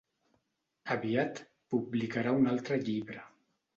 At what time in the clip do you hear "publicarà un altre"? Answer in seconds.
1.75-2.81